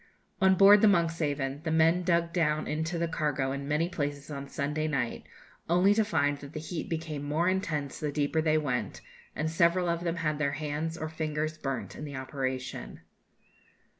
[0.41, 4.47] On board the 'Monkshaven' the men dug down into the cargo in many places on
[4.49, 5.25] Sunday night,
[5.69, 9.01] only to find that the heat became more intense the deeper they went;
[9.35, 13.01] and several of them had their hands or fingers burnt in the operation.